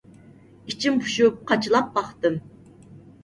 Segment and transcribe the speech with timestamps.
[0.71, 2.39] ئىچىم پۇشۇپ قاچىلاپ باقتىم.